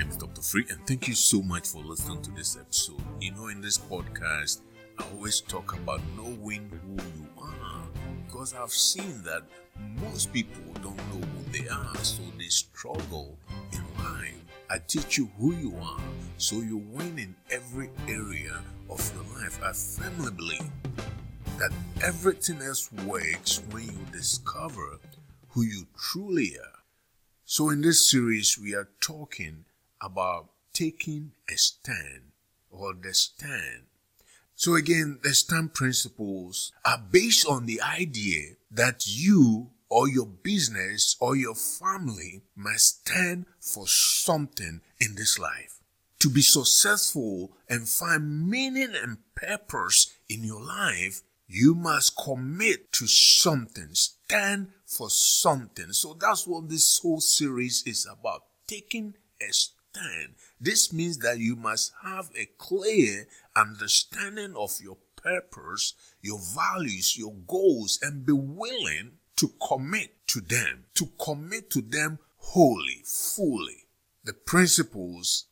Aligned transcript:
name 0.00 0.08
is 0.08 0.16
Dr. 0.16 0.40
Free, 0.40 0.64
and 0.70 0.86
thank 0.86 1.08
you 1.08 1.14
so 1.14 1.42
much 1.42 1.68
for 1.68 1.82
listening 1.82 2.22
to 2.22 2.30
this 2.30 2.56
episode. 2.56 3.02
You 3.20 3.34
know, 3.34 3.48
in 3.48 3.60
this 3.60 3.76
podcast, 3.76 4.62
I 4.98 5.04
always 5.14 5.42
talk 5.42 5.74
about 5.74 6.00
knowing 6.16 6.70
who 6.70 6.94
you 6.94 7.28
are 7.36 7.82
because 8.24 8.54
I've 8.54 8.72
seen 8.72 9.22
that 9.24 9.42
most 10.00 10.32
people 10.32 10.72
don't 10.82 10.96
know 10.96 11.26
who 11.26 11.52
they 11.52 11.68
are, 11.68 11.94
so 11.96 12.22
they 12.38 12.46
struggle 12.46 13.36
in 13.72 13.82
life. 14.02 14.42
I 14.70 14.78
teach 14.78 15.18
you 15.18 15.28
who 15.38 15.54
you 15.54 15.76
are 15.82 16.00
so 16.38 16.56
you 16.56 16.78
win 16.78 17.18
in 17.18 17.36
every 17.50 17.90
area 18.08 18.58
of 18.88 19.12
your 19.14 19.38
life. 19.38 19.60
I 19.62 19.72
firmly 19.72 20.32
believe 20.32 20.70
that 21.58 21.72
everything 22.02 22.62
else 22.62 22.90
works 23.04 23.60
when 23.70 23.84
you 23.84 23.98
discover 24.12 24.98
who 25.50 25.60
you 25.62 25.86
truly 25.94 26.56
are. 26.58 26.78
So, 27.44 27.68
in 27.68 27.82
this 27.82 28.08
series, 28.08 28.58
we 28.58 28.74
are 28.74 28.88
talking 29.00 29.64
about 30.00 30.50
taking 30.72 31.32
a 31.52 31.56
stand 31.56 32.32
or 32.70 32.94
the 32.94 33.14
stand. 33.14 33.84
So, 34.54 34.74
again, 34.74 35.18
the 35.22 35.32
stand 35.34 35.74
principles 35.74 36.72
are 36.84 37.02
based 37.10 37.46
on 37.46 37.66
the 37.66 37.80
idea 37.80 38.56
that 38.70 39.06
you 39.06 39.70
or 39.88 40.08
your 40.08 40.26
business 40.26 41.16
or 41.18 41.34
your 41.34 41.54
family 41.54 42.42
must 42.54 43.00
stand 43.00 43.46
for 43.58 43.86
something 43.86 44.80
in 45.00 45.14
this 45.16 45.38
life. 45.38 45.80
To 46.20 46.28
be 46.28 46.42
successful 46.42 47.52
and 47.68 47.88
find 47.88 48.48
meaning 48.48 48.92
and 48.94 49.18
purpose 49.34 50.14
in 50.28 50.44
your 50.44 50.62
life, 50.62 51.22
you 51.48 51.74
must 51.74 52.16
commit 52.16 52.92
to 52.92 53.06
something, 53.06 53.88
stand 53.94 54.68
for 54.86 55.10
something. 55.10 55.92
So 55.92 56.14
that's 56.14 56.46
what 56.46 56.68
this 56.68 56.98
whole 56.98 57.20
series 57.20 57.82
is 57.86 58.06
about 58.10 58.44
taking 58.66 59.14
a 59.40 59.52
stand. 59.52 59.79
This 60.60 60.92
means 60.92 61.18
that 61.18 61.38
you 61.38 61.56
must 61.56 61.92
have 62.04 62.30
a 62.36 62.46
clear 62.58 63.26
understanding 63.56 64.54
of 64.56 64.78
your 64.80 64.98
purpose, 65.16 65.94
your 66.20 66.38
values, 66.38 67.16
your 67.16 67.34
goals, 67.46 67.98
and 68.02 68.26
be 68.26 68.32
willing 68.32 69.12
to 69.36 69.52
commit 69.66 70.26
to 70.28 70.40
them, 70.40 70.84
to 70.94 71.06
commit 71.18 71.70
to 71.70 71.80
them 71.80 72.18
wholly, 72.36 73.02
fully. 73.04 73.86
The 74.24 74.34
principles 74.34 75.46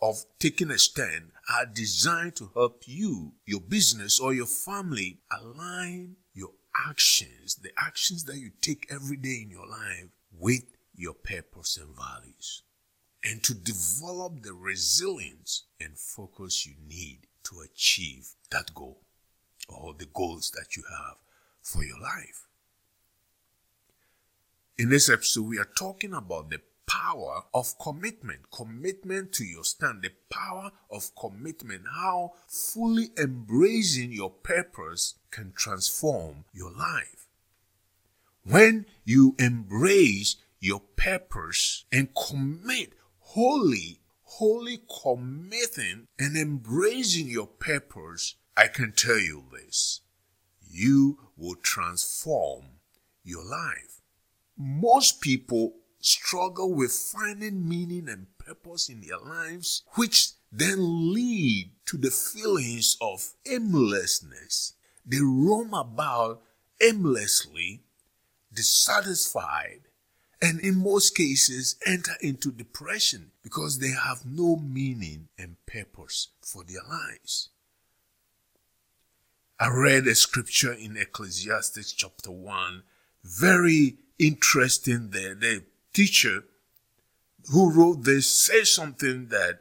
of 0.00 0.24
taking 0.38 0.70
a 0.70 0.78
stand 0.78 1.32
are 1.54 1.66
designed 1.66 2.36
to 2.36 2.50
help 2.54 2.84
you, 2.86 3.32
your 3.44 3.60
business, 3.60 4.18
or 4.18 4.32
your 4.32 4.46
family 4.46 5.18
align 5.30 6.16
your 6.32 6.52
actions, 6.88 7.56
the 7.56 7.70
actions 7.78 8.24
that 8.24 8.36
you 8.36 8.50
take 8.60 8.86
every 8.90 9.16
day 9.16 9.40
in 9.42 9.50
your 9.50 9.66
life, 9.66 10.08
with 10.32 10.64
your 10.94 11.14
purpose 11.14 11.76
and 11.76 11.94
values, 11.94 12.62
and 13.24 13.42
to 13.42 13.54
develop 13.54 14.42
the 14.42 14.52
resilience 14.52 15.64
and 15.80 15.98
focus 15.98 16.66
you 16.66 16.74
need 16.86 17.20
to 17.44 17.60
achieve 17.60 18.30
that 18.50 18.74
goal 18.74 19.00
or 19.68 19.94
the 19.94 20.06
goals 20.06 20.50
that 20.50 20.76
you 20.76 20.82
have 20.90 21.16
for 21.62 21.82
your 21.82 21.98
life. 21.98 22.46
In 24.76 24.90
this 24.90 25.08
episode, 25.08 25.46
we 25.48 25.58
are 25.58 25.68
talking 25.78 26.12
about 26.12 26.50
the 26.50 26.60
power 26.86 27.42
of 27.54 27.78
commitment, 27.78 28.50
commitment 28.50 29.32
to 29.32 29.44
your 29.44 29.64
stand, 29.64 30.02
the 30.02 30.10
power 30.30 30.70
of 30.90 31.10
commitment, 31.18 31.82
how 31.94 32.32
fully 32.46 33.08
embracing 33.18 34.12
your 34.12 34.30
purpose 34.30 35.14
can 35.30 35.52
transform 35.56 36.44
your 36.52 36.70
life. 36.72 37.26
When 38.42 38.84
you 39.04 39.34
embrace 39.38 40.36
your 40.60 40.80
purpose 40.96 41.84
and 41.90 42.08
commit 42.14 42.92
wholly, 43.34 43.98
wholly 44.22 44.78
committing 45.02 46.06
and 46.20 46.36
embracing 46.36 47.26
your 47.26 47.48
purpose, 47.48 48.36
I 48.56 48.68
can 48.68 48.92
tell 48.92 49.18
you 49.18 49.44
this 49.52 50.02
you 50.70 51.18
will 51.36 51.56
transform 51.56 52.64
your 53.24 53.44
life. 53.44 54.00
Most 54.56 55.20
people 55.20 55.74
struggle 55.98 56.72
with 56.72 56.92
finding 56.92 57.68
meaning 57.68 58.08
and 58.08 58.26
purpose 58.38 58.88
in 58.88 59.00
their 59.00 59.18
lives, 59.18 59.82
which 59.94 60.30
then 60.52 61.12
lead 61.12 61.72
to 61.86 61.96
the 61.96 62.10
feelings 62.10 62.96
of 63.00 63.34
aimlessness. 63.50 64.74
They 65.04 65.20
roam 65.20 65.74
about 65.74 66.42
aimlessly, 66.80 67.82
dissatisfied, 68.52 69.88
and 70.44 70.60
in 70.60 70.76
most 70.76 71.16
cases 71.16 71.76
enter 71.86 72.12
into 72.20 72.52
depression 72.52 73.30
because 73.42 73.78
they 73.78 73.92
have 73.92 74.26
no 74.26 74.56
meaning 74.56 75.28
and 75.38 75.56
purpose 75.64 76.28
for 76.42 76.62
their 76.64 76.82
lives. 76.86 77.48
I 79.58 79.70
read 79.70 80.06
a 80.06 80.14
scripture 80.14 80.74
in 80.74 80.98
Ecclesiastes 80.98 81.92
chapter 81.92 82.30
1, 82.30 82.82
very 83.24 83.96
interesting 84.18 85.10
there. 85.12 85.34
The 85.34 85.64
teacher 85.94 86.44
who 87.50 87.72
wrote 87.72 88.04
this 88.04 88.30
says 88.30 88.70
something 88.70 89.28
that 89.28 89.60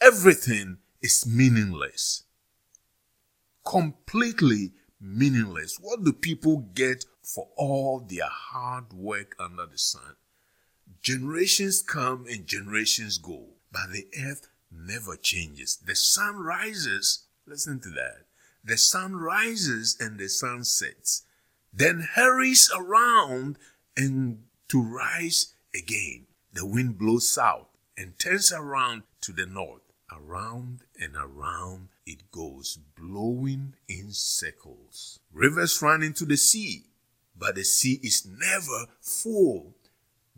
everything 0.00 0.78
is 1.02 1.26
meaningless. 1.26 2.22
Completely 3.64 4.74
meaningless. 5.00 5.76
What 5.80 6.04
do 6.04 6.12
people 6.12 6.68
get 6.72 7.04
for 7.34 7.48
all 7.56 8.00
their 8.00 8.28
hard 8.28 8.92
work 8.92 9.36
under 9.38 9.66
the 9.66 9.78
sun? 9.78 10.16
Generations 11.02 11.82
come 11.82 12.26
and 12.28 12.46
generations 12.46 13.18
go, 13.18 13.46
but 13.72 13.92
the 13.92 14.06
earth 14.22 14.48
never 14.70 15.16
changes. 15.16 15.76
The 15.76 15.94
sun 15.94 16.36
rises, 16.36 17.24
listen 17.46 17.80
to 17.80 17.90
that. 17.90 18.24
The 18.64 18.76
sun 18.76 19.16
rises 19.16 19.96
and 19.98 20.18
the 20.18 20.28
sun 20.28 20.64
sets, 20.64 21.24
then 21.72 22.08
hurries 22.14 22.70
around 22.76 23.56
and 23.96 24.42
to 24.68 24.82
rise 24.82 25.54
again. 25.74 26.26
The 26.52 26.66
wind 26.66 26.98
blows 26.98 27.28
south 27.28 27.68
and 27.96 28.18
turns 28.18 28.52
around 28.52 29.02
to 29.22 29.32
the 29.32 29.46
north. 29.46 29.82
Around 30.12 30.80
and 31.00 31.14
around 31.14 31.88
it 32.04 32.32
goes, 32.32 32.78
blowing 32.98 33.74
in 33.88 34.10
circles. 34.10 35.20
Rivers 35.32 35.80
run 35.80 36.02
into 36.02 36.24
the 36.24 36.36
sea, 36.36 36.86
but 37.40 37.54
the 37.54 37.64
sea 37.64 37.98
is 38.02 38.28
never 38.28 38.86
full. 39.00 39.74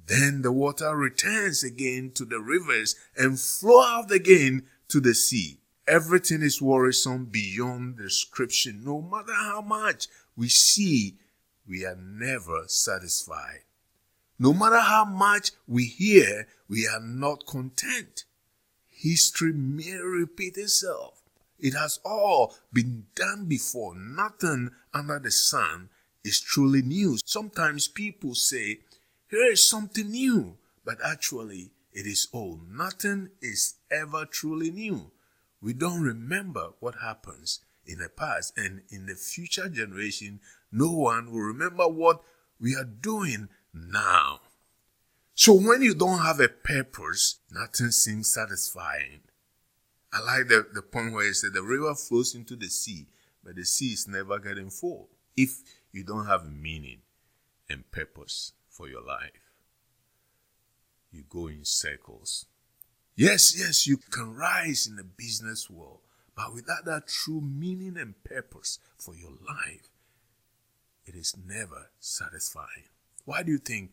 Then 0.06 0.42
the 0.42 0.52
water 0.52 0.96
returns 0.96 1.62
again 1.64 2.12
to 2.14 2.24
the 2.24 2.38
rivers 2.38 2.94
and 3.16 3.38
flow 3.38 3.82
out 3.82 4.10
again 4.10 4.66
to 4.88 5.00
the 5.00 5.14
sea. 5.14 5.58
Everything 5.86 6.42
is 6.42 6.62
worrisome 6.62 7.26
beyond 7.26 7.98
description. 7.98 8.82
No 8.84 9.02
matter 9.02 9.34
how 9.34 9.60
much 9.60 10.06
we 10.36 10.48
see, 10.48 11.18
we 11.68 11.84
are 11.84 11.96
never 11.96 12.64
satisfied. 12.68 13.64
No 14.38 14.52
matter 14.52 14.80
how 14.80 15.04
much 15.04 15.50
we 15.66 15.84
hear, 15.84 16.46
we 16.68 16.86
are 16.86 17.00
not 17.00 17.46
content. 17.46 18.24
History 18.88 19.52
may 19.52 19.94
repeat 19.94 20.56
itself. 20.56 21.22
It 21.58 21.74
has 21.74 22.00
all 22.04 22.54
been 22.72 23.06
done 23.14 23.46
before. 23.46 23.94
Nothing 23.96 24.70
under 24.94 25.18
the 25.18 25.30
sun 25.30 25.90
is 26.24 26.40
truly 26.40 26.82
new. 26.82 27.18
Sometimes 27.24 27.88
people 27.88 28.34
say, 28.34 28.80
here 29.28 29.50
is 29.50 29.68
something 29.68 30.10
new, 30.10 30.56
but 30.84 30.98
actually 31.04 31.70
it 31.92 32.06
is 32.06 32.28
old. 32.32 32.70
Nothing 32.70 33.30
is 33.40 33.74
ever 33.90 34.24
truly 34.26 34.70
new. 34.70 35.10
We 35.60 35.72
don't 35.72 36.02
remember 36.02 36.70
what 36.80 36.96
happens 37.02 37.60
in 37.86 37.98
the 37.98 38.08
past, 38.08 38.52
and 38.56 38.82
in 38.90 39.06
the 39.06 39.14
future 39.14 39.68
generation, 39.68 40.40
no 40.70 40.92
one 40.92 41.32
will 41.32 41.40
remember 41.40 41.88
what 41.88 42.22
we 42.60 42.76
are 42.76 42.84
doing 42.84 43.48
now. 43.74 44.40
So 45.34 45.54
when 45.54 45.82
you 45.82 45.94
don't 45.94 46.20
have 46.20 46.40
a 46.40 46.48
purpose, 46.48 47.40
nothing 47.50 47.90
seems 47.90 48.32
satisfying. 48.32 49.20
I 50.12 50.20
like 50.20 50.48
the, 50.48 50.66
the 50.72 50.82
point 50.82 51.14
where 51.14 51.28
it 51.28 51.34
said 51.34 51.54
the 51.54 51.62
river 51.62 51.94
flows 51.94 52.34
into 52.34 52.54
the 52.54 52.68
sea, 52.68 53.08
but 53.42 53.56
the 53.56 53.64
sea 53.64 53.92
is 53.92 54.06
never 54.06 54.38
getting 54.38 54.70
full 54.70 55.08
if 55.36 55.62
you 55.92 56.02
don't 56.02 56.26
have 56.26 56.50
meaning 56.50 57.00
and 57.68 57.90
purpose 57.90 58.52
for 58.68 58.88
your 58.88 59.02
life. 59.02 59.50
You 61.10 61.24
go 61.28 61.46
in 61.48 61.64
circles. 61.64 62.46
Yes, 63.14 63.54
yes, 63.56 63.86
you 63.86 63.98
can 63.98 64.34
rise 64.34 64.86
in 64.86 64.96
the 64.96 65.04
business 65.04 65.68
world, 65.68 66.00
but 66.34 66.54
without 66.54 66.86
that 66.86 67.08
true 67.08 67.42
meaning 67.42 67.98
and 67.98 68.14
purpose 68.24 68.78
for 68.96 69.14
your 69.14 69.32
life, 69.46 69.90
it 71.04 71.14
is 71.14 71.34
never 71.46 71.90
satisfying. 72.00 72.88
Why 73.26 73.42
do 73.42 73.52
you 73.52 73.58
think 73.58 73.90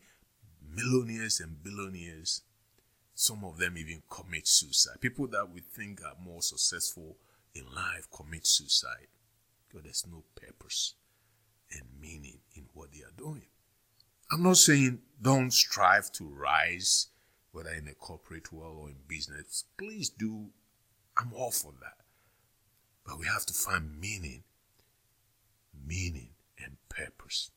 millionaires 0.66 1.42
and 1.42 1.62
billionaires, 1.62 2.44
some 3.14 3.44
of 3.44 3.58
them 3.58 3.78
even 3.78 4.04
commit 4.10 4.48
suicide? 4.48 5.02
People 5.02 5.28
that 5.28 5.50
we 5.54 5.60
think 5.60 6.02
are 6.02 6.16
more 6.24 6.42
successful 6.42 7.18
in 7.54 7.66
life 7.76 8.08
commit 8.16 8.48
suicide 8.48 9.08
because 9.68 9.84
there's 9.84 10.08
no 10.10 10.24
purpose 10.36 10.94
and 11.72 11.84
meaning 12.00 12.40
in 12.56 12.66
what 12.74 12.92
they 12.92 13.00
are 13.00 13.18
doing. 13.18 13.48
I'm 14.32 14.44
not 14.44 14.58
saying 14.58 15.00
don't 15.22 15.52
strive 15.52 16.12
to 16.14 16.26
rise 16.26 17.08
whether 17.52 17.72
in 17.72 17.88
a 17.88 17.94
corporate 17.94 18.52
world 18.54 18.78
or 18.80 18.90
in 18.90 18.96
business, 19.08 19.66
please 19.78 20.10
do. 20.10 20.48
I'm 21.18 21.34
all 21.34 21.52
for 21.52 21.74
that. 21.82 21.98
But 23.06 23.20
we 23.20 23.26
have 23.26 23.46
to 23.48 23.54
find 23.54 24.00
meaning, 24.00 24.44
meaning 25.86 26.30
and 26.64 26.78
purpose. 26.90 27.52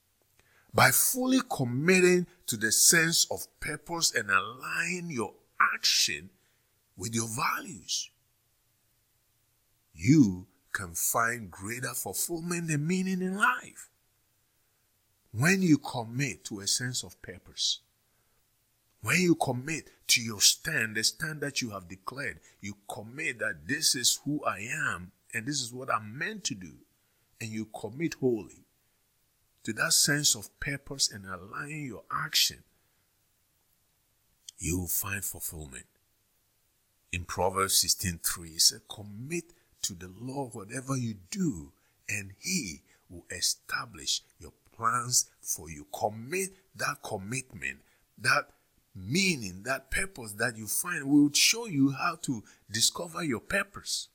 By 0.74 0.90
fully 0.90 1.40
committing 1.50 2.26
to 2.46 2.56
the 2.56 2.72
sense 2.72 3.26
of 3.30 3.46
purpose 3.60 4.14
and 4.14 4.30
aligning 4.30 5.10
your 5.10 5.34
action 5.74 6.30
with 6.96 7.14
your 7.14 7.28
values, 7.28 8.10
you 9.94 10.46
can 10.72 10.94
find 10.94 11.50
greater 11.50 11.92
fulfillment 11.92 12.70
and 12.70 12.88
meaning 12.88 13.20
in 13.20 13.36
life. 13.36 13.90
When 15.32 15.62
you 15.62 15.78
commit 15.78 16.44
to 16.46 16.60
a 16.60 16.66
sense 16.66 17.02
of 17.02 17.20
purpose, 17.22 17.80
when 19.00 19.20
you 19.20 19.34
commit 19.34 19.88
to 20.08 20.20
your 20.20 20.40
stand, 20.40 20.96
the 20.96 21.02
stand 21.02 21.40
that 21.40 21.62
you 21.62 21.70
have 21.70 21.88
declared, 21.88 22.40
you 22.60 22.76
commit 22.88 23.38
that 23.38 23.66
this 23.66 23.94
is 23.94 24.20
who 24.24 24.44
I 24.44 24.58
am 24.60 25.12
and 25.32 25.46
this 25.46 25.62
is 25.62 25.72
what 25.72 25.92
I'm 25.92 26.16
meant 26.16 26.44
to 26.44 26.54
do, 26.54 26.72
and 27.40 27.50
you 27.50 27.66
commit 27.66 28.14
wholly 28.14 28.66
to 29.64 29.72
that 29.72 29.92
sense 29.92 30.34
of 30.34 30.48
purpose 30.60 31.10
and 31.10 31.24
align 31.24 31.86
your 31.86 32.02
action, 32.10 32.62
you 34.58 34.80
will 34.80 34.88
find 34.88 35.24
fulfillment. 35.24 35.86
In 37.10 37.24
Proverbs 37.24 37.82
16:3, 37.82 38.56
it 38.56 38.60
says, 38.60 38.80
Commit 38.88 39.52
to 39.82 39.94
the 39.94 40.12
Lord 40.20 40.54
whatever 40.54 40.96
you 40.96 41.14
do, 41.30 41.72
and 42.08 42.32
He 42.38 42.82
will 43.08 43.26
establish 43.30 44.22
your 44.38 44.52
plans 44.82 45.30
for 45.40 45.70
you. 45.70 45.86
Commit 45.96 46.50
that 46.74 46.96
commitment, 47.04 47.78
that 48.18 48.48
meaning, 48.94 49.62
that 49.62 49.90
purpose 49.92 50.32
that 50.32 50.56
you 50.56 50.66
find 50.66 51.08
will 51.08 51.30
show 51.32 51.66
you 51.66 51.92
how 51.92 52.16
to 52.22 52.42
discover 52.70 53.22
your 53.22 53.40
purpose. 53.40 54.08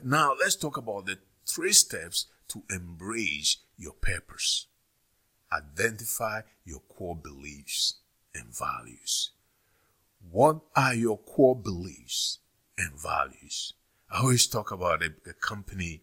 Now, 0.00 0.36
let's 0.38 0.54
talk 0.54 0.76
about 0.76 1.06
the 1.06 1.18
three 1.44 1.72
steps 1.72 2.26
to 2.48 2.62
embrace 2.70 3.56
your 3.76 3.94
purpose. 3.94 4.66
Identify 5.52 6.42
your 6.64 6.80
core 6.80 7.16
beliefs 7.16 7.96
and 8.32 8.56
values. 8.56 9.30
What 10.30 10.60
are 10.76 10.94
your 10.94 11.18
core 11.18 11.56
beliefs 11.56 12.38
and 12.78 12.92
values? 13.00 13.74
I 14.10 14.20
always 14.20 14.46
talk 14.46 14.70
about 14.70 15.02
a, 15.02 15.10
a 15.28 15.32
company 15.32 16.02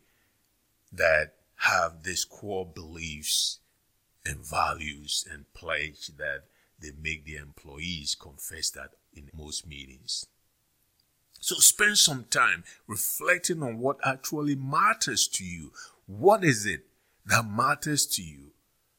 that 0.91 1.35
have 1.55 2.03
these 2.03 2.25
core 2.25 2.65
beliefs 2.65 3.60
and 4.25 4.45
values 4.45 5.25
and 5.31 5.51
pledge 5.53 6.07
that 6.17 6.43
they 6.79 6.91
make 7.01 7.25
their 7.25 7.41
employees 7.41 8.15
confess 8.15 8.69
that 8.71 8.91
in 9.13 9.29
most 9.33 9.67
meetings. 9.67 10.25
So 11.39 11.55
spend 11.55 11.97
some 11.97 12.25
time 12.29 12.63
reflecting 12.87 13.63
on 13.63 13.79
what 13.79 13.97
actually 14.03 14.55
matters 14.55 15.27
to 15.29 15.43
you. 15.43 15.71
What 16.05 16.43
is 16.43 16.65
it 16.65 16.85
that 17.25 17.45
matters 17.45 18.05
to 18.07 18.23
you? 18.23 18.51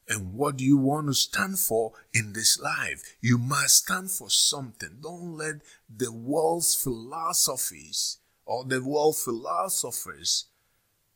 And 0.09 0.33
what 0.33 0.57
do 0.57 0.65
you 0.65 0.77
want 0.77 1.07
to 1.07 1.13
stand 1.13 1.59
for 1.59 1.93
in 2.13 2.33
this 2.33 2.59
life? 2.59 3.15
You 3.21 3.37
must 3.37 3.77
stand 3.77 4.11
for 4.11 4.29
something. 4.29 4.97
Don't 5.01 5.37
let 5.37 5.55
the 5.89 6.11
world's 6.11 6.75
philosophies 6.75 8.17
or 8.45 8.65
the 8.65 8.83
world 8.83 9.15
philosophers 9.15 10.45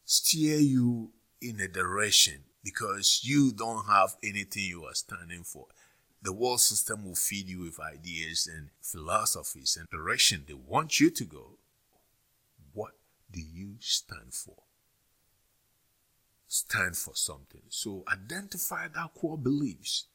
steer 0.05 0.59
you 0.59 1.11
in 1.41 1.59
a 1.59 1.67
direction 1.67 2.43
because 2.67 3.21
you 3.23 3.49
don't 3.53 3.85
have 3.85 4.17
anything 4.21 4.63
you 4.63 4.83
are 4.83 4.93
standing 4.93 5.41
for. 5.41 5.67
The 6.21 6.33
world 6.33 6.59
system 6.59 7.05
will 7.05 7.15
feed 7.15 7.47
you 7.47 7.61
with 7.61 7.79
ideas 7.79 8.45
and 8.53 8.71
philosophies 8.81 9.77
and 9.79 9.87
direction 9.89 10.43
they 10.45 10.53
want 10.53 10.99
you 10.99 11.09
to 11.11 11.23
go. 11.23 11.59
What 12.73 12.91
do 13.31 13.39
you 13.39 13.75
stand 13.79 14.33
for? 14.33 14.63
Stand 16.49 16.97
for 16.97 17.15
something. 17.15 17.61
So 17.69 18.03
identify 18.11 18.89
that 18.89 19.13
core 19.15 19.37
beliefs 19.37 20.07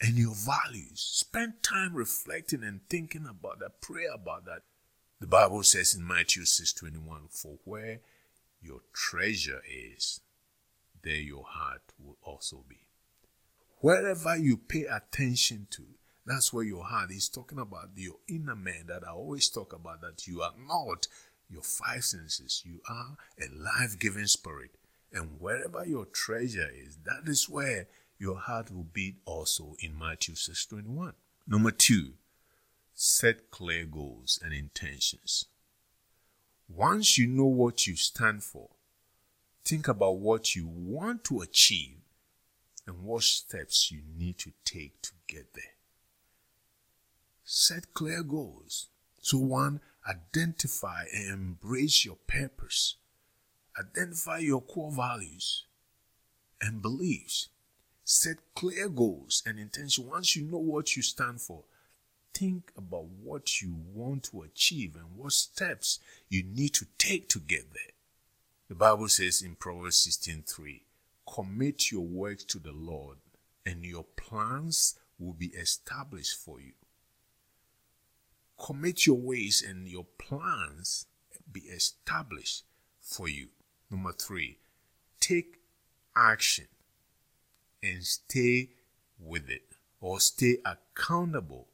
and 0.00 0.16
your 0.16 0.36
values. 0.36 1.00
Spend 1.00 1.54
time 1.64 1.94
reflecting 1.94 2.62
and 2.62 2.88
thinking 2.88 3.26
about 3.28 3.58
that. 3.58 3.80
Pray 3.80 4.04
about 4.14 4.44
that. 4.44 4.62
The 5.18 5.26
Bible 5.26 5.64
says 5.64 5.92
in 5.92 6.06
Matthew 6.06 6.44
6:21, 6.44 7.26
"For 7.30 7.58
where 7.64 8.00
your 8.60 8.82
treasure 8.92 9.62
is, 9.68 10.20
there 11.02 11.14
your 11.16 11.44
heart 11.44 11.82
will 11.98 12.18
also 12.22 12.64
be." 12.68 12.86
Wherever 13.78 14.36
you 14.36 14.56
pay 14.56 14.84
attention 14.84 15.66
to, 15.70 15.84
that's 16.24 16.52
where 16.52 16.64
your 16.64 16.84
heart 16.84 17.10
is 17.10 17.28
talking 17.28 17.58
about 17.58 17.90
your 17.96 18.18
inner 18.28 18.54
man 18.54 18.86
that 18.86 19.02
I 19.06 19.10
always 19.10 19.48
talk 19.48 19.72
about 19.72 20.00
that 20.02 20.26
you 20.26 20.40
are 20.40 20.54
not 20.56 21.08
your 21.50 21.62
five 21.62 22.04
senses. 22.04 22.62
You 22.64 22.80
are 22.88 23.16
a 23.40 23.48
life 23.52 23.98
giving 23.98 24.26
spirit. 24.26 24.70
And 25.12 25.40
wherever 25.40 25.84
your 25.84 26.06
treasure 26.06 26.70
is, 26.72 26.98
that 27.04 27.28
is 27.28 27.48
where 27.48 27.88
your 28.18 28.38
heart 28.38 28.70
will 28.70 28.84
beat 28.84 29.16
also 29.24 29.74
in 29.80 29.98
Matthew 29.98 30.36
6 30.36 30.66
21. 30.66 31.14
Number 31.46 31.72
two, 31.72 32.12
set 32.94 33.50
clear 33.50 33.84
goals 33.84 34.38
and 34.42 34.54
intentions. 34.54 35.46
Once 36.68 37.18
you 37.18 37.26
know 37.26 37.46
what 37.46 37.86
you 37.86 37.96
stand 37.96 38.42
for, 38.42 38.70
think 39.72 39.88
about 39.88 40.18
what 40.18 40.54
you 40.54 40.66
want 40.66 41.24
to 41.24 41.40
achieve 41.40 41.96
and 42.86 43.04
what 43.04 43.22
steps 43.22 43.90
you 43.90 44.02
need 44.18 44.36
to 44.36 44.52
take 44.66 45.00
to 45.00 45.12
get 45.26 45.54
there. 45.54 45.76
Set 47.42 47.94
clear 47.94 48.22
goals. 48.22 48.88
So, 49.22 49.38
one, 49.38 49.80
identify 50.06 51.04
and 51.14 51.32
embrace 51.32 52.04
your 52.04 52.18
purpose. 52.26 52.96
Identify 53.80 54.40
your 54.40 54.60
core 54.60 54.92
values 54.92 55.64
and 56.60 56.82
beliefs. 56.82 57.48
Set 58.04 58.36
clear 58.54 58.90
goals 58.90 59.42
and 59.46 59.58
intention. 59.58 60.06
Once 60.06 60.36
you 60.36 60.42
know 60.42 60.58
what 60.58 60.96
you 60.96 61.02
stand 61.02 61.40
for, 61.40 61.64
think 62.34 62.72
about 62.76 63.06
what 63.06 63.62
you 63.62 63.74
want 63.94 64.24
to 64.24 64.42
achieve 64.42 64.96
and 64.96 65.16
what 65.16 65.32
steps 65.32 65.98
you 66.28 66.42
need 66.42 66.74
to 66.74 66.84
take 66.98 67.30
to 67.30 67.38
get 67.40 67.72
there. 67.72 67.91
The 68.72 68.78
Bible 68.78 69.10
says 69.10 69.42
in 69.42 69.56
Proverbs 69.56 69.98
16:3, 69.98 70.86
Commit 71.26 71.90
your 71.90 72.06
work 72.06 72.38
to 72.46 72.58
the 72.58 72.72
Lord, 72.72 73.18
and 73.66 73.84
your 73.84 74.04
plans 74.04 74.98
will 75.18 75.34
be 75.34 75.48
established 75.48 76.38
for 76.38 76.58
you. 76.58 76.72
Commit 78.58 79.04
your 79.04 79.20
ways, 79.20 79.60
and 79.60 79.86
your 79.86 80.06
plans 80.16 81.04
be 81.52 81.60
established 81.68 82.64
for 82.98 83.28
you. 83.28 83.50
Number 83.90 84.14
three, 84.14 84.58
take 85.20 85.60
action 86.16 86.68
and 87.82 88.02
stay 88.06 88.70
with 89.18 89.50
it 89.50 89.76
or 90.00 90.18
stay 90.18 90.62
accountable. 90.64 91.68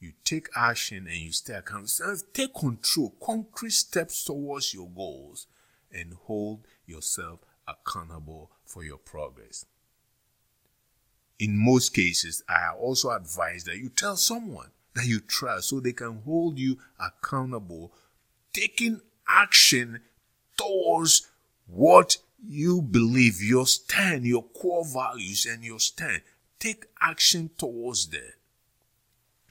You 0.00 0.14
take 0.24 0.48
action 0.56 1.06
and 1.06 1.18
you 1.18 1.32
stay 1.32 1.52
accountable. 1.52 2.16
Take 2.32 2.54
control, 2.54 3.14
concrete 3.22 3.72
steps 3.72 4.24
towards 4.24 4.72
your 4.72 4.88
goals, 4.88 5.46
and 5.92 6.14
hold 6.24 6.66
yourself 6.86 7.40
accountable 7.66 8.50
for 8.64 8.84
your 8.84 8.98
progress. 8.98 9.66
In 11.38 11.56
most 11.56 11.90
cases, 11.94 12.42
I 12.48 12.74
also 12.76 13.10
advise 13.10 13.64
that 13.64 13.78
you 13.78 13.88
tell 13.90 14.16
someone 14.16 14.70
that 14.94 15.06
you 15.06 15.20
trust 15.20 15.68
so 15.68 15.78
they 15.78 15.92
can 15.92 16.22
hold 16.24 16.58
you 16.58 16.78
accountable, 16.98 17.92
taking 18.52 19.00
action 19.28 20.00
towards 20.56 21.28
what 21.66 22.16
you 22.44 22.82
believe, 22.82 23.40
your 23.40 23.66
stand, 23.66 24.24
your 24.24 24.42
core 24.42 24.84
values, 24.84 25.46
and 25.46 25.62
your 25.62 25.78
stand. 25.78 26.22
Take 26.58 26.86
action 27.00 27.50
towards 27.56 28.08
that. 28.08 28.34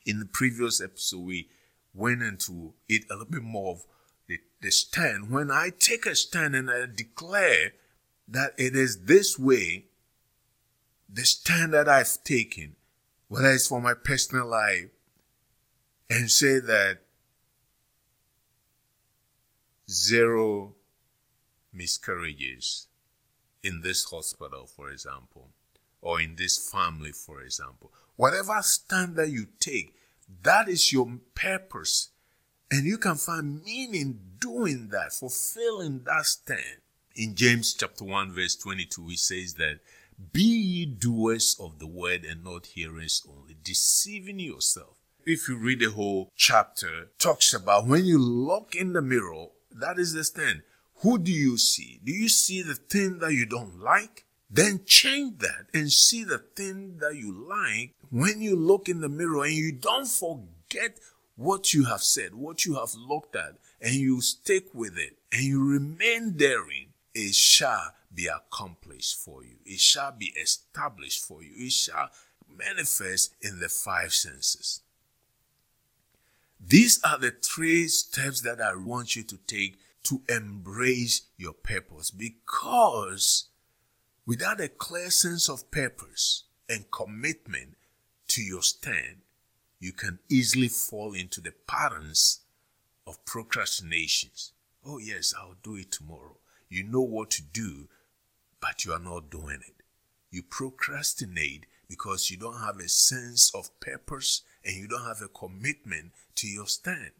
In 0.06 0.20
the 0.20 0.25
previous 0.25 0.82
episode, 0.82 1.25
we 1.25 1.50
went 1.94 2.22
into 2.22 2.74
it 2.89 3.03
a 3.10 3.13
little 3.13 3.32
bit 3.32 3.44
more 3.44 3.75
of 3.75 3.86
the 4.61 4.71
stand. 4.71 5.29
When 5.29 5.51
I 5.51 5.71
take 5.77 6.05
a 6.05 6.15
stand 6.15 6.55
and 6.55 6.69
I 6.69 6.85
declare 6.93 7.73
that 8.27 8.53
it 8.57 8.75
is 8.75 9.05
this 9.05 9.37
way, 9.37 9.85
the 11.09 11.25
stand 11.25 11.73
that 11.73 11.87
I've 11.87 12.23
taken, 12.23 12.75
whether 13.27 13.51
it's 13.51 13.67
for 13.67 13.81
my 13.81 13.93
personal 13.93 14.47
life, 14.47 14.89
and 16.09 16.29
say 16.31 16.59
that 16.59 16.99
zero 19.89 20.75
miscarriages 21.71 22.87
in 23.63 23.81
this 23.81 24.05
hospital, 24.05 24.65
for 24.65 24.89
example, 24.89 25.49
or 26.01 26.21
in 26.21 26.35
this 26.35 26.57
family, 26.69 27.11
for 27.11 27.41
example. 27.41 27.91
Whatever 28.15 28.61
stand 28.61 29.15
that 29.15 29.29
you 29.29 29.47
take, 29.59 29.95
that 30.43 30.67
is 30.67 30.91
your 30.91 31.19
purpose. 31.35 32.09
And 32.69 32.86
you 32.86 32.97
can 32.97 33.15
find 33.15 33.63
meaning 33.63 34.19
doing 34.39 34.89
that, 34.89 35.13
fulfilling 35.13 36.03
that 36.03 36.25
stand. 36.25 36.81
In 37.15 37.36
James 37.36 37.74
chapter 37.74 38.03
1, 38.03 38.31
verse 38.33 38.55
22, 38.55 39.07
he 39.07 39.15
says 39.15 39.53
that, 39.55 39.79
Be 40.33 40.41
ye 40.41 40.86
doers 40.86 41.55
of 41.59 41.79
the 41.79 41.88
word 41.88 42.25
and 42.25 42.43
not 42.43 42.67
hearers 42.67 43.25
only, 43.27 43.55
deceiving 43.63 44.39
yourself. 44.39 44.97
if 45.25 45.50
you 45.50 45.57
read 45.57 45.79
the 45.79 45.91
whole 45.91 46.31
chapter, 46.36 47.09
talks 47.19 47.53
about 47.53 47.86
when 47.86 48.05
you 48.05 48.17
look 48.17 48.75
in 48.75 48.93
the 48.93 49.01
mirror, 49.01 49.47
that 49.71 50.00
is 50.00 50.13
the 50.13 50.24
stand. 50.24 50.62
Who 51.01 51.17
do 51.17 51.31
you 51.31 51.57
see? 51.57 52.00
Do 52.03 52.12
you 52.12 52.29
see 52.29 52.62
the 52.62 52.75
thing 52.75 53.19
that 53.19 53.33
you 53.33 53.45
don't 53.45 53.79
like? 53.79 54.25
Then 54.50 54.81
change 54.86 55.39
that 55.39 55.67
and 55.74 55.91
see 55.91 56.24
the 56.24 56.38
thing 56.38 56.97
that 57.00 57.15
you 57.15 57.31
like 57.33 57.93
when 58.09 58.41
you 58.41 58.55
look 58.55 58.88
in 58.88 59.01
the 59.01 59.09
mirror 59.09 59.43
and 59.43 59.53
you 59.53 59.74
don't 59.74 60.07
forget 60.07 60.97
what 61.38 61.74
you 61.74 61.86
have 61.86 62.01
said, 62.01 62.34
what 62.34 62.65
you 62.65 62.75
have 62.75 62.94
looked 62.96 63.36
at, 63.36 63.53
and 63.79 63.94
you 63.94 64.20
stick 64.22 64.74
with 64.74 64.98
it 64.98 65.17
and 65.32 65.44
you 65.44 65.63
remain 65.63 66.36
therein, 66.36 66.88
it 67.13 67.34
shall 67.36 67.94
be 68.13 68.27
accomplished 68.27 69.15
for 69.17 69.44
you. 69.44 69.58
It 69.65 69.79
shall 69.79 70.12
be 70.12 70.34
established 70.41 71.24
for 71.24 71.44
you. 71.44 71.51
It 71.56 71.72
shall 71.72 72.10
manifest 72.50 73.36
in 73.41 73.60
the 73.60 73.70
five 73.70 74.13
senses. 74.13 74.82
These 76.60 77.00
are 77.03 77.20
the 77.20 77.32
three 77.32 77.88
steps 77.88 78.41
that 78.41 78.60
I 78.60 78.75
want 78.75 79.15
you 79.15 79.24
to 79.24 79.38
take 79.46 79.77
to 80.06 80.24
embrace 80.27 81.22
your 81.38 81.53
purpose 81.53 82.10
because 82.10 83.46
without 84.25 84.60
a 84.60 84.70
clear 84.70 85.12
sense 85.12 85.50
of 85.50 85.70
purpose 85.70 86.46
and 86.67 86.89
commitment 86.89 87.75
to 88.29 88.41
your 88.41 88.63
stand, 88.63 89.17
you 89.79 89.91
can 89.91 90.19
easily 90.29 90.67
fall 90.67 91.13
into 91.13 91.41
the 91.41 91.53
patterns 91.67 92.39
of 93.05 93.24
procrastinations. 93.25 94.51
Oh, 94.86 94.98
yes, 94.98 95.34
I'll 95.38 95.55
do 95.63 95.75
it 95.75 95.91
tomorrow. 95.91 96.38
You 96.69 96.84
know 96.84 97.01
what 97.01 97.31
to 97.31 97.41
do, 97.41 97.88
but 98.62 98.86
you 98.86 98.93
are 98.93 99.00
not 99.00 99.29
doing 99.29 99.60
it. 99.67 99.84
You 100.31 100.43
procrastinate 100.43 101.65
because 101.88 102.29
you 102.29 102.38
don't 102.38 102.60
have 102.60 102.77
a 102.77 102.89
sense 102.89 103.51
of 103.55 103.79
purpose 103.79 104.41
and 104.65 104.75
you 104.75 104.88
don't 104.88 105.05
have 105.05 105.22
a 105.22 105.29
commitment 105.29 106.12
to 106.36 106.48
your 106.48 106.67
stand. 106.67 107.12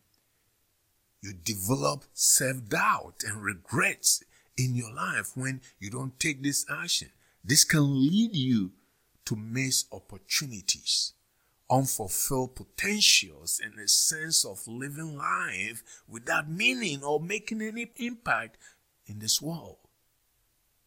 You 1.22 1.34
develop 1.34 2.06
self 2.14 2.68
doubt 2.70 3.24
and 3.26 3.42
regrets 3.42 4.24
in 4.58 4.76
your 4.76 4.94
life 4.94 5.32
when 5.36 5.62
you 5.80 5.90
don't 5.90 6.20
take 6.20 6.44
this 6.44 6.66
action. 6.70 7.10
This 7.44 7.64
can 7.64 8.08
lead 8.08 8.36
you 8.36 8.72
to 9.26 9.36
miss 9.36 9.86
opportunities, 9.92 11.14
unfulfilled 11.70 12.56
potentials, 12.56 13.60
and 13.64 13.80
a 13.80 13.88
sense 13.88 14.46
of 14.46 14.68
living 14.68 15.18
life 15.18 15.84
without 16.08 16.50
meaning 16.50 17.04
or 17.04 17.20
making 17.20 17.62
any 17.62 17.92
impact 17.98 18.58
in 19.06 19.20
this 19.20 19.42
world. 19.42 19.78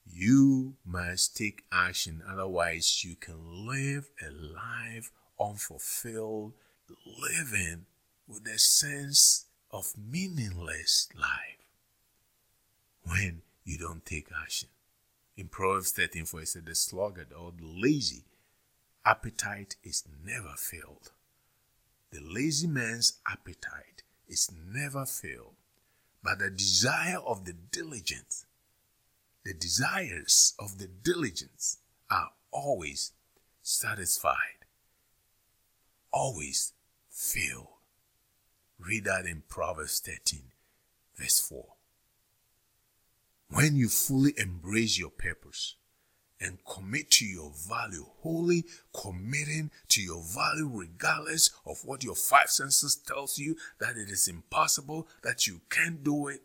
You 0.06 0.74
must 0.84 1.36
take 1.36 1.64
action, 1.70 2.22
otherwise, 2.28 3.04
you 3.04 3.14
can 3.14 3.66
live 3.66 4.10
a 4.20 4.30
life 4.30 5.10
unfulfilled, 5.38 6.54
living 7.06 7.86
with 8.26 8.46
a 8.46 8.58
sense 8.58 9.46
of 9.70 9.92
meaningless 9.96 11.08
life 11.14 11.60
when 13.04 13.42
you 13.64 13.78
don't 13.78 14.04
take 14.04 14.28
action. 14.42 14.68
In 15.36 15.48
Proverbs 15.48 15.92
13, 15.92 16.24
4, 16.24 16.40
it 16.40 16.48
said, 16.48 16.66
The 16.66 16.74
sluggard 16.74 17.32
or 17.32 17.52
the 17.56 17.64
lazy 17.64 18.24
appetite 19.04 19.76
is 19.82 20.04
never 20.24 20.54
filled. 20.56 21.12
The 22.10 22.20
lazy 22.20 22.66
man's 22.66 23.18
appetite 23.26 24.02
is 24.28 24.50
never 24.52 25.06
filled, 25.06 25.54
but 26.22 26.38
the 26.38 26.50
desire 26.50 27.18
of 27.18 27.44
the 27.44 27.52
diligent 27.52 28.44
the 29.44 29.54
desires 29.54 30.54
of 30.58 30.78
the 30.78 30.86
diligent 30.86 31.76
are 32.10 32.30
always 32.50 33.12
satisfied, 33.62 34.66
always 36.12 36.72
filled. 37.08 37.68
Read 38.78 39.04
that 39.04 39.26
in 39.26 39.42
Proverbs 39.48 40.00
13, 40.00 40.52
verse 41.16 41.40
4. 41.40 41.64
When 43.48 43.76
you 43.76 43.88
fully 43.88 44.34
embrace 44.36 44.98
your 44.98 45.10
purpose 45.10 45.76
and 46.40 46.58
commit 46.64 47.10
to 47.10 47.26
your 47.26 47.52
value, 47.68 48.06
wholly 48.22 48.64
committing 48.94 49.70
to 49.88 50.00
your 50.00 50.22
value 50.22 50.70
regardless 50.72 51.50
of 51.66 51.78
what 51.84 52.02
your 52.02 52.14
five 52.14 52.48
senses 52.48 52.96
tells 52.96 53.38
you 53.38 53.56
that 53.78 53.96
it 53.96 54.08
is 54.08 54.28
impossible, 54.28 55.06
that 55.22 55.46
you 55.46 55.60
can't 55.68 56.02
do 56.02 56.28
it, 56.28 56.40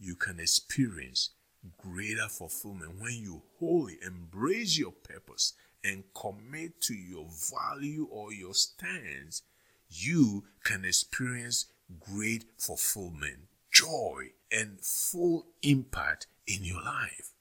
you 0.00 0.14
can 0.16 0.40
experience 0.40 1.30
greater 1.78 2.28
fulfillment 2.28 3.00
when 3.00 3.14
you 3.14 3.42
wholly 3.58 3.98
embrace 4.04 4.76
your 4.76 4.92
purpose 4.92 5.54
and 5.82 6.04
commit 6.14 6.80
to 6.80 6.94
your 6.94 7.26
value 7.50 8.08
or 8.10 8.32
your 8.32 8.54
stance, 8.54 9.42
you 9.88 10.44
can 10.64 10.84
experience 10.84 11.66
great 12.00 12.44
fulfillment, 12.58 13.48
joy, 13.70 14.30
and 14.50 14.80
full 14.80 15.46
impact 15.62 16.26
in 16.46 16.64
your 16.64 16.82
life. 16.82 17.33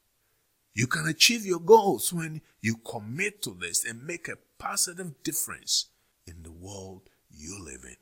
You 0.73 0.87
can 0.87 1.07
achieve 1.07 1.45
your 1.45 1.59
goals 1.59 2.11
when 2.11 2.41
you 2.61 2.77
commit 2.77 3.41
to 3.43 3.55
this 3.59 3.85
and 3.85 4.05
make 4.05 4.27
a 4.27 4.37
positive 4.57 5.23
difference 5.23 5.87
in 6.25 6.43
the 6.43 6.51
world 6.51 7.09
you 7.29 7.63
live 7.63 7.83
in. 7.83 7.97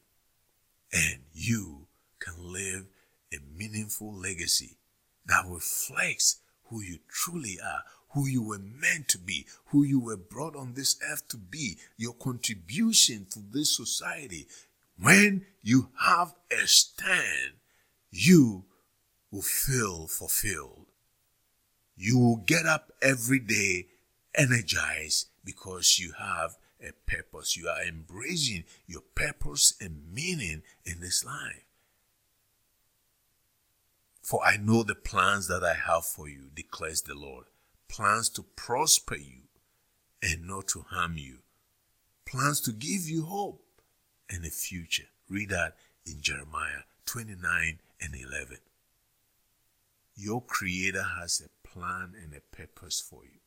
And 0.94 1.22
you 1.34 1.88
can 2.20 2.36
live 2.38 2.86
a 3.34 3.38
meaningful 3.58 4.14
legacy 4.14 4.78
that 5.26 5.46
reflects 5.48 6.38
who 6.66 6.82
you 6.82 7.00
truly 7.10 7.58
are, 7.62 7.84
who 8.12 8.28
you 8.28 8.42
were 8.42 8.60
meant 8.60 9.08
to 9.10 9.18
be, 9.18 9.48
who 9.68 9.84
you 9.84 10.00
were 10.00 10.18
brought 10.18 10.56
on 10.56 10.74
this 10.74 10.98
earth 11.10 11.28
to 11.30 11.38
be, 11.38 11.78
your 11.98 12.14
contribution 12.14 13.26
to 13.32 13.40
this 13.52 13.76
society. 13.76 14.48
When 14.98 15.46
you 15.62 15.90
have 16.00 16.34
a 16.52 16.68
stand, 16.68 17.54
you 18.12 18.66
will 19.32 19.42
feel 19.42 20.08
fulfilled. 20.08 20.91
You 21.96 22.18
will 22.18 22.38
get 22.38 22.66
up 22.66 22.92
every 23.02 23.40
day 23.40 23.88
energized 24.36 25.28
because 25.44 26.00
you 26.00 26.14
have 26.18 26.58
a 26.82 26.92
purpose. 27.06 27.56
You 27.56 27.68
are 27.70 27.84
embracing 27.84 28.64
your 28.88 29.02
purpose 29.16 29.76
and 29.80 30.12
meaning 30.14 30.64
in 30.86 31.00
this 31.00 31.24
life. 31.24 31.66
For 34.22 34.40
I 34.46 34.58
know 34.58 34.84
the 34.84 34.96
plans 34.96 35.48
that 35.48 35.64
I 35.64 35.74
have 35.74 36.06
for 36.06 36.30
you, 36.30 36.50
declares 36.54 37.02
the 37.02 37.16
Lord 37.16 37.46
plans 37.90 38.30
to 38.30 38.44
prosper 38.56 39.18
you 39.18 39.42
and 40.24 40.48
not 40.48 40.70
to 40.70 40.86
harm 40.90 41.18
you, 41.18 41.40
plans 42.26 42.62
to 42.62 42.72
give 42.72 43.10
you 43.10 43.26
hope 43.26 43.62
and 44.30 44.46
a 44.46 44.50
future. 44.50 45.10
Read 45.30 45.50
that 45.50 45.76
in 46.06 46.22
Jeremiah 46.22 46.84
29 47.06 47.80
and 48.00 48.16
11. 48.16 48.58
Your 50.16 50.42
Creator 50.42 51.06
has 51.20 51.42
a 51.44 51.61
plan 51.74 52.14
and 52.22 52.34
a 52.34 52.56
purpose 52.56 53.00
for 53.00 53.24
you. 53.24 53.40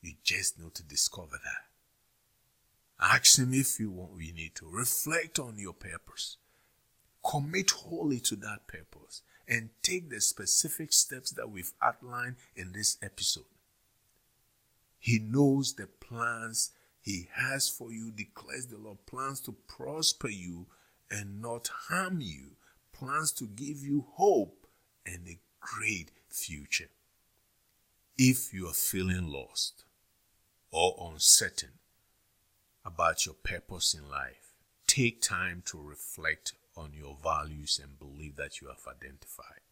You 0.00 0.14
just 0.22 0.58
need 0.58 0.74
to 0.74 0.82
discover 0.82 1.38
that. 1.42 3.04
Ask 3.04 3.38
Him 3.38 3.54
if 3.54 3.78
you 3.80 3.90
want, 3.90 4.20
you 4.20 4.32
need 4.32 4.54
to. 4.56 4.68
Reflect 4.68 5.38
on 5.38 5.58
your 5.58 5.72
purpose. 5.72 6.36
Commit 7.24 7.70
wholly 7.70 8.20
to 8.20 8.36
that 8.36 8.66
purpose 8.66 9.22
and 9.48 9.70
take 9.82 10.10
the 10.10 10.20
specific 10.20 10.92
steps 10.92 11.30
that 11.32 11.50
we've 11.50 11.72
outlined 11.80 12.36
in 12.56 12.72
this 12.72 12.98
episode. 13.02 13.44
He 14.98 15.18
knows 15.18 15.74
the 15.74 15.86
plans 15.86 16.70
He 17.00 17.28
has 17.34 17.68
for 17.68 17.92
you, 17.92 18.12
declares 18.12 18.66
the 18.66 18.78
Lord 18.78 19.04
plans 19.06 19.40
to 19.40 19.56
prosper 19.66 20.28
you 20.28 20.66
and 21.10 21.42
not 21.42 21.68
harm 21.88 22.20
you, 22.20 22.52
plans 22.92 23.32
to 23.32 23.46
give 23.46 23.78
you 23.82 24.06
hope 24.14 24.66
and 25.04 25.26
a 25.26 25.38
great 25.60 26.12
future. 26.28 26.88
If 28.24 28.54
you 28.54 28.68
are 28.68 28.72
feeling 28.72 29.26
lost 29.26 29.82
or 30.70 31.10
uncertain 31.10 31.80
about 32.84 33.26
your 33.26 33.34
purpose 33.34 33.94
in 33.94 34.08
life, 34.08 34.54
take 34.86 35.20
time 35.20 35.64
to 35.66 35.82
reflect 35.82 36.52
on 36.76 36.92
your 36.94 37.16
values 37.20 37.80
and 37.82 37.98
belief 37.98 38.36
that 38.36 38.60
you 38.60 38.68
have 38.68 38.86
identified. 38.86 39.62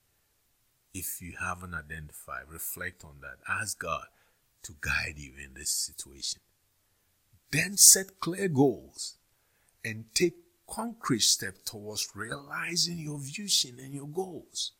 If 0.92 1.22
you 1.22 1.34
haven't 1.38 1.74
identified, 1.74 2.48
reflect 2.48 3.04
on 3.04 3.20
that. 3.20 3.36
Ask 3.48 3.78
God 3.78 4.06
to 4.64 4.74
guide 4.80 5.14
you 5.18 5.34
in 5.40 5.54
this 5.54 5.70
situation. 5.70 6.40
Then 7.52 7.76
set 7.76 8.18
clear 8.18 8.48
goals 8.48 9.18
and 9.84 10.06
take 10.12 10.34
concrete 10.68 11.22
steps 11.22 11.60
towards 11.70 12.08
realizing 12.16 12.98
your 12.98 13.20
vision 13.20 13.76
and 13.78 13.94
your 13.94 14.08
goals. 14.08 14.72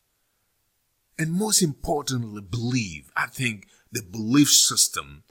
And 1.21 1.33
most 1.33 1.61
importantly, 1.61 2.41
believe. 2.41 3.11
I 3.15 3.27
think 3.27 3.67
the 3.91 4.01
belief 4.01 4.49
system 4.49 5.21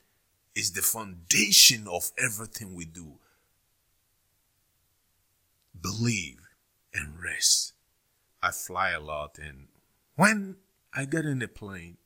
is 0.54 0.70
the 0.70 0.82
foundation 0.82 1.88
of 1.88 2.12
everything 2.16 2.76
we 2.76 2.84
do. 2.84 3.14
Believe 5.82 6.38
and 6.94 7.20
rest. 7.20 7.72
I 8.40 8.52
fly 8.52 8.90
a 8.90 9.00
lot, 9.00 9.36
and 9.42 9.66
when 10.14 10.58
I 10.94 11.06
get 11.06 11.24
in 11.24 11.40
the 11.40 11.48
plane, 11.48 11.96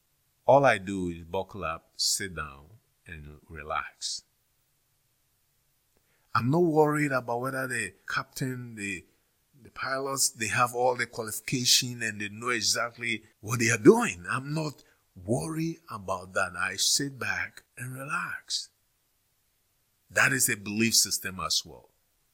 all 0.47 0.65
I 0.65 0.79
do 0.79 1.11
is 1.11 1.25
buckle 1.25 1.63
up, 1.63 1.91
sit 1.95 2.35
down, 2.35 2.65
and 3.07 3.37
relax. 3.51 4.23
I'm 6.35 6.51
not 6.51 6.63
worried 6.63 7.13
about 7.13 7.43
whether 7.43 7.67
the 7.67 7.93
captain, 8.09 8.77
the 8.77 9.05
the 9.65 9.71
pilots, 9.71 10.31
they 10.31 10.49
have 10.49 10.75
all 10.75 10.95
the 10.95 11.07
qualification 11.07 12.03
and 12.03 12.21
they 12.21 12.29
know 12.29 12.51
exactly 12.51 13.23
what 13.41 13.59
they 13.59 13.71
are 13.71 13.79
doing. 13.79 14.25
I'm 14.31 14.55
not 14.55 14.83
worried 15.25 15.79
about 15.91 16.35
that. 16.35 16.53
I 16.59 16.77
sit 16.77 17.19
back 17.19 17.63
and 17.77 17.95
relax. 17.95 18.69
That 20.11 20.33
is 20.33 20.49
a 20.49 20.57
belief 20.57 20.95
system 20.95 21.41
as 21.45 21.63
well. 21.65 21.89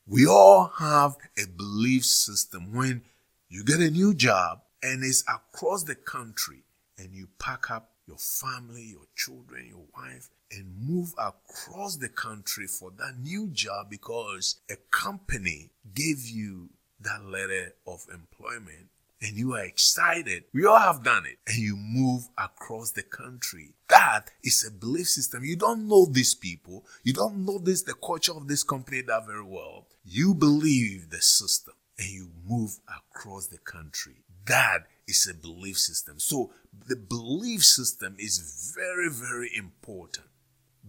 We 0.07 0.27
all 0.27 0.73
have 0.79 1.17
a 1.39 1.47
belief 1.47 2.05
system. 2.05 2.75
When 2.75 3.03
you 3.49 3.65
get 3.65 3.81
a 3.81 3.91
new 3.91 4.13
job 4.15 4.63
and 4.83 5.05
it's 5.05 5.23
across 5.23 5.85
the 5.85 5.95
country 5.95 6.65
and 6.99 7.15
you 7.15 7.29
pack 7.39 7.71
up 7.71 7.91
your 8.07 8.19
family, 8.19 8.83
your 8.83 9.07
children, 9.15 9.67
your 9.69 9.85
wife, 9.97 10.31
and 10.51 10.67
move 10.81 11.15
across 11.17 11.97
the 11.97 12.09
country 12.09 12.67
for 12.67 12.91
that 12.99 13.19
new 13.21 13.49
job 13.49 13.89
because 13.89 14.57
a 14.69 14.77
company 14.91 15.71
gave 15.95 16.27
you 16.27 16.71
that 17.01 17.25
letter 17.25 17.75
of 17.87 18.07
employment 18.13 18.89
and 19.23 19.37
you 19.37 19.55
are 19.55 19.65
excited. 19.65 20.45
We 20.55 20.65
all 20.65 20.79
have 20.79 21.03
done 21.03 21.27
it. 21.27 21.39
And 21.47 21.59
you 21.59 21.77
move 21.77 22.29
across 22.39 22.93
the 22.93 23.03
country. 23.03 23.75
That 23.89 24.31
is 24.43 24.65
a 24.67 24.71
belief 24.71 25.09
system. 25.09 25.45
You 25.45 25.57
don't 25.57 25.89
know 25.89 26.07
these 26.07 26.35
people. 26.35 26.85
You 27.03 27.13
don't 27.13 27.45
know 27.45 27.59
this, 27.59 27.83
the 27.83 27.95
culture 27.95 28.33
of 28.33 28.49
this 28.49 28.63
company 28.63 29.03
that 29.03 29.27
very 29.27 29.45
well. 29.45 29.87
You 30.05 30.35
believe 30.35 31.11
the 31.11 31.21
system 31.21 31.75
and 31.99 32.09
you 32.09 32.31
move 32.47 32.79
across 32.89 33.47
the 33.47 33.59
country. 33.59 34.25
That 34.47 34.87
is 35.07 35.29
a 35.29 35.35
belief 35.35 35.79
system. 35.79 36.19
So 36.19 36.53
the 36.89 36.97
belief 36.97 37.65
system 37.65 38.17
is 38.19 38.75
very, 38.75 39.11
very 39.11 39.51
important. 39.55 40.27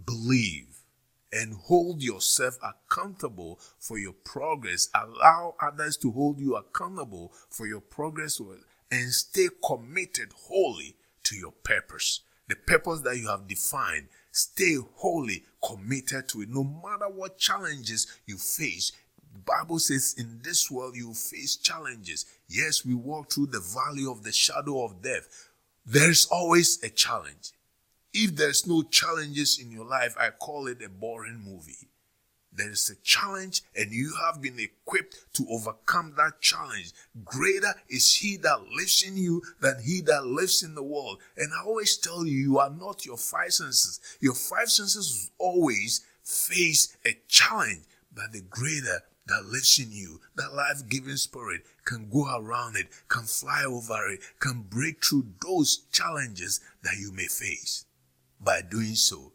Believe 0.05 0.80
and 1.33 1.53
hold 1.53 2.01
yourself 2.01 2.57
accountable 2.61 3.59
for 3.79 3.97
your 3.97 4.13
progress. 4.13 4.89
Allow 4.93 5.55
others 5.61 5.97
to 5.97 6.11
hold 6.11 6.39
you 6.39 6.55
accountable 6.55 7.33
for 7.49 7.67
your 7.67 7.81
progress 7.81 8.41
and 8.91 9.11
stay 9.11 9.47
committed 9.65 10.33
wholly 10.33 10.95
to 11.23 11.35
your 11.35 11.51
purpose. 11.51 12.21
The 12.47 12.55
purpose 12.55 13.01
that 13.01 13.17
you 13.17 13.29
have 13.29 13.47
defined, 13.47 14.07
stay 14.31 14.75
wholly 14.95 15.45
committed 15.65 16.27
to 16.29 16.41
it. 16.41 16.49
No 16.49 16.63
matter 16.63 17.07
what 17.07 17.37
challenges 17.37 18.07
you 18.25 18.37
face, 18.37 18.91
the 19.33 19.39
Bible 19.39 19.79
says 19.79 20.15
in 20.17 20.41
this 20.43 20.69
world 20.69 20.95
you 20.97 21.13
face 21.13 21.55
challenges. 21.55 22.25
Yes, 22.49 22.85
we 22.85 22.93
walk 22.93 23.31
through 23.31 23.47
the 23.47 23.61
valley 23.61 24.05
of 24.05 24.23
the 24.23 24.33
shadow 24.33 24.83
of 24.83 25.01
death. 25.01 25.49
There's 25.85 26.27
always 26.27 26.83
a 26.83 26.89
challenge. 26.89 27.51
If 28.13 28.35
there's 28.35 28.67
no 28.67 28.83
challenges 28.83 29.59
in 29.59 29.71
your 29.71 29.85
life, 29.85 30.15
I 30.19 30.31
call 30.31 30.67
it 30.67 30.83
a 30.83 30.89
boring 30.89 31.41
movie. 31.45 31.87
There 32.53 32.69
is 32.69 32.89
a 32.89 33.01
challenge 33.01 33.61
and 33.75 33.91
you 33.91 34.13
have 34.25 34.41
been 34.41 34.59
equipped 34.59 35.15
to 35.35 35.45
overcome 35.49 36.15
that 36.17 36.41
challenge. 36.41 36.91
Greater 37.23 37.73
is 37.87 38.15
he 38.15 38.35
that 38.37 38.63
lives 38.75 39.03
in 39.07 39.15
you 39.15 39.41
than 39.61 39.81
he 39.81 40.01
that 40.01 40.25
lives 40.25 40.61
in 40.61 40.75
the 40.75 40.83
world. 40.83 41.19
And 41.37 41.53
I 41.53 41.63
always 41.65 41.95
tell 41.95 42.25
you, 42.25 42.37
you 42.37 42.59
are 42.59 42.69
not 42.69 43.05
your 43.05 43.17
five 43.17 43.53
senses. 43.53 44.01
Your 44.19 44.33
five 44.33 44.69
senses 44.69 45.31
always 45.37 46.05
face 46.23 46.97
a 47.05 47.17
challenge, 47.29 47.85
but 48.13 48.33
the 48.33 48.41
greater 48.41 49.03
that 49.27 49.45
lives 49.45 49.79
in 49.79 49.91
you, 49.91 50.19
that 50.35 50.53
life 50.53 50.89
giving 50.89 51.15
spirit, 51.15 51.61
can 51.85 52.09
go 52.09 52.27
around 52.35 52.75
it, 52.75 52.87
can 53.07 53.23
fly 53.23 53.63
over 53.63 54.09
it, 54.09 54.19
can 54.39 54.63
break 54.63 55.03
through 55.03 55.25
those 55.41 55.85
challenges 55.93 56.59
that 56.83 56.97
you 56.99 57.13
may 57.13 57.27
face. 57.27 57.85
By 58.43 58.61
doing 58.61 58.95
so, 58.95 59.33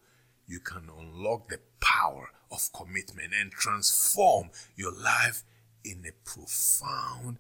you 0.48 0.58
can 0.58 0.90
unlock 0.98 1.48
the 1.48 1.60
power 1.80 2.30
of 2.50 2.72
commitment 2.72 3.32
and 3.38 3.52
transform 3.52 4.50
your 4.74 4.92
life 4.92 5.44
in 5.84 6.04
a 6.06 6.12
profound 6.28 7.38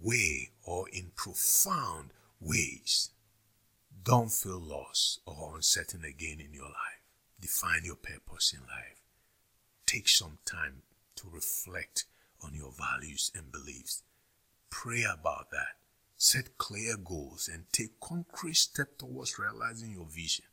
way 0.00 0.50
or 0.64 0.88
in 0.90 1.10
profound 1.16 2.10
ways. 2.40 3.10
Don't 4.04 4.30
feel 4.30 4.60
lost 4.60 5.20
or 5.26 5.56
uncertain 5.56 6.04
again 6.04 6.40
in 6.40 6.52
your 6.52 6.64
life. 6.64 7.02
Define 7.40 7.82
your 7.84 7.96
purpose 7.96 8.52
in 8.52 8.60
life. 8.60 9.02
Take 9.86 10.08
some 10.08 10.38
time 10.44 10.82
to 11.16 11.28
reflect 11.28 12.04
on 12.42 12.54
your 12.54 12.72
values 12.72 13.32
and 13.34 13.50
beliefs. 13.50 14.02
Pray 14.70 15.02
about 15.04 15.50
that. 15.50 15.76
Set 16.16 16.58
clear 16.58 16.96
goals 16.96 17.50
and 17.52 17.64
take 17.72 17.98
concrete 18.00 18.56
steps 18.56 18.92
towards 18.98 19.38
realizing 19.38 19.90
your 19.92 20.06
vision. 20.06 20.44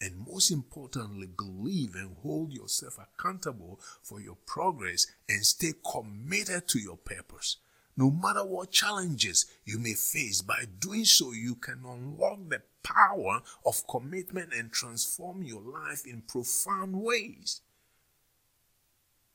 And 0.00 0.26
most 0.26 0.50
importantly, 0.50 1.26
believe 1.26 1.94
and 1.94 2.16
hold 2.22 2.52
yourself 2.52 2.98
accountable 2.98 3.80
for 4.02 4.20
your 4.20 4.36
progress 4.46 5.06
and 5.28 5.44
stay 5.44 5.72
committed 5.84 6.66
to 6.68 6.78
your 6.78 6.96
purpose. 6.96 7.58
No 7.96 8.10
matter 8.10 8.44
what 8.44 8.70
challenges 8.70 9.44
you 9.64 9.78
may 9.78 9.92
face, 9.92 10.40
by 10.40 10.64
doing 10.78 11.04
so, 11.04 11.32
you 11.32 11.54
can 11.54 11.82
unlock 11.84 12.38
the 12.48 12.62
power 12.82 13.42
of 13.66 13.86
commitment 13.86 14.54
and 14.54 14.72
transform 14.72 15.42
your 15.42 15.60
life 15.60 16.06
in 16.06 16.22
profound 16.22 16.94
ways. 16.94 17.60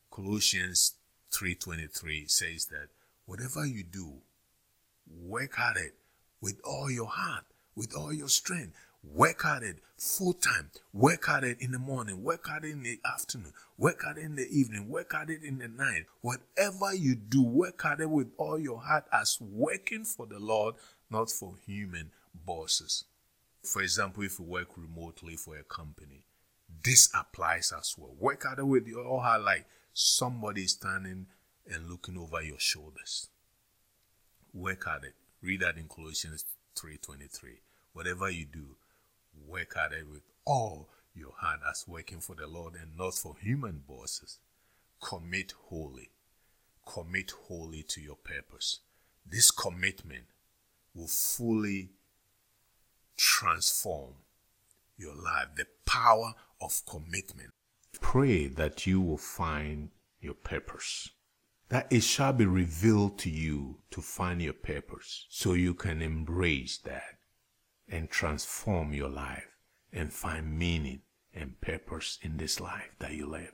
Colossians 0.10 0.94
3:23 1.32 2.28
says 2.28 2.66
that 2.68 2.90
whatever 3.26 3.66
you 3.66 3.84
do, 3.84 4.22
work 5.06 5.60
at 5.60 5.78
it 5.78 6.00
with 6.42 6.60
all 6.64 6.90
your 6.90 7.10
heart, 7.10 7.46
with 7.76 7.94
all 7.94 8.14
your 8.14 8.30
strength. 8.30 8.76
Work 9.14 9.46
at 9.46 9.64
it 9.64 9.78
full 9.98 10.34
time. 10.34 10.72
Work 10.94 11.30
at 11.30 11.44
it 11.44 11.62
in 11.62 11.72
the 11.72 11.80
morning. 11.80 12.24
Work 12.24 12.50
at 12.50 12.64
it 12.64 12.72
in 12.72 12.84
the 12.84 13.00
afternoon. 13.06 13.54
Work 13.78 14.04
at 14.10 14.18
it 14.18 14.24
in 14.24 14.36
the 14.36 14.48
evening. 14.50 14.90
Work 14.90 15.14
at 15.14 15.30
it 15.30 15.44
in 15.44 15.60
the 15.60 15.68
night. 15.68 16.06
Whatever 16.22 16.94
you 16.94 17.16
do, 17.16 17.44
work 17.44 17.86
at 17.86 18.00
it 18.00 18.10
with 18.10 18.32
all 18.38 18.60
your 18.60 18.82
heart 18.82 19.06
as 19.12 19.38
working 19.40 20.04
for 20.04 20.26
the 20.26 20.40
Lord, 20.40 20.76
not 21.10 21.30
for 21.30 21.56
human 21.66 22.12
bosses. 22.46 23.06
For 23.64 23.82
example, 23.82 24.24
if 24.24 24.40
you 24.40 24.46
work 24.46 24.78
remotely 24.78 25.36
for 25.36 25.58
a 25.58 25.64
company, 25.64 26.24
this 26.84 27.10
applies 27.16 27.74
as 27.78 27.96
well. 27.98 28.16
Work 28.20 28.46
at 28.52 28.60
it 28.60 28.68
with 28.68 28.88
your 28.88 29.22
heart 29.22 29.44
like 29.44 29.66
somebody 29.94 30.68
standing 30.68 31.28
and 31.72 31.90
looking 31.90 32.18
over 32.18 32.42
your 32.42 32.60
shoulders. 32.60 33.30
Work 34.54 34.88
at 34.88 35.04
it. 35.04 35.14
Read 35.42 35.62
that 35.62 35.78
in 35.78 35.88
Colossians 35.88 36.46
3:23. 36.76 37.62
Whatever 37.94 38.30
you 38.30 38.46
do, 38.46 38.76
work 39.48 39.76
at 39.78 39.92
it 39.92 40.08
with 40.10 40.24
all 40.46 40.90
your 41.14 41.34
heart 41.38 41.60
as 41.70 41.86
working 41.88 42.20
for 42.20 42.36
the 42.36 42.48
Lord 42.48 42.76
and 42.76 42.98
not 42.98 43.16
for 43.16 43.36
human 43.42 43.82
bosses. 43.88 44.40
Commit 45.02 45.54
wholly. 45.68 46.12
Commit 46.86 47.32
wholly 47.48 47.84
to 47.84 48.02
your 48.02 48.16
purpose. 48.16 48.80
This 49.26 49.50
commitment 49.52 50.26
will 50.94 51.08
fully 51.08 51.90
transform 53.18 54.14
your 54.98 55.16
life. 55.16 55.48
The 55.56 55.68
power 55.86 56.34
of 56.62 56.82
commitment. 56.86 57.52
Pray 58.02 58.48
that 58.48 58.86
you 58.86 59.02
will 59.02 59.18
find 59.18 59.90
your 60.20 60.34
purpose. 60.34 61.10
That 61.70 61.88
it 61.92 62.04
shall 62.04 62.34
be 62.34 62.46
revealed 62.46 63.18
to 63.20 63.30
you 63.30 63.80
to 63.92 64.02
find 64.02 64.42
your 64.42 64.54
purpose 64.54 65.26
so 65.30 65.54
you 65.54 65.74
can 65.74 66.02
embrace 66.02 66.78
that 66.80 67.16
and 67.90 68.10
transform 68.10 68.94
your 68.94 69.10
life 69.10 69.48
and 69.92 70.12
find 70.12 70.58
meaning 70.58 71.02
and 71.34 71.60
purpose 71.62 72.18
in 72.22 72.38
this 72.38 72.60
life 72.60 72.96
that 73.00 73.14
you 73.14 73.28
live. 73.28 73.54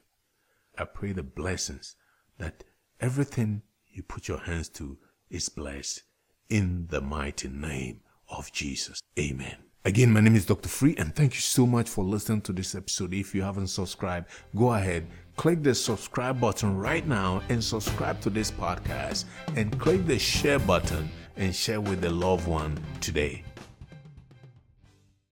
I 0.78 0.86
pray 0.86 1.12
the 1.12 1.24
blessings 1.24 1.96
that 2.38 2.63
everything 3.00 3.63
you 3.89 4.04
put 4.04 4.28
your 4.28 4.39
hands 4.39 4.70
to 4.70 4.98
is 5.30 5.50
blessed 5.50 6.04
in 6.50 6.88
the 6.89 7.02
mighty 7.02 7.48
name 7.48 8.02
of 8.30 8.52
Jesus. 8.52 9.02
Amen. 9.20 9.58
Again, 9.84 10.12
my 10.12 10.20
name 10.20 10.36
is 10.36 10.46
Dr. 10.46 10.70
Free, 10.70 10.96
and 10.98 11.15
thank 11.15 11.34
you 11.34 11.39
so 11.39 11.65
much 11.65 11.89
for 11.89 12.04
listening 12.04 12.41
to 12.41 12.54
this 12.54 12.76
episode. 12.76 13.15
If 13.15 13.34
you 13.34 13.41
haven't 13.41 13.67
subscribed, 13.67 14.28
go 14.56 14.74
ahead, 14.74 15.08
click 15.38 15.63
the 15.63 15.74
subscribe 15.74 16.39
button 16.39 16.78
right 16.78 17.06
now 17.08 17.41
and 17.50 17.63
subscribe 17.63 18.22
to 18.22 18.30
this 18.30 18.52
podcast, 18.52 19.26
and 19.56 19.78
click 19.80 20.06
the 20.06 20.20
share 20.20 20.60
button 20.60 21.10
and 21.36 21.56
share 21.56 21.82
with 21.82 22.02
the 22.02 22.12
loved 22.12 22.48
one 22.48 22.78
today. 23.00 23.44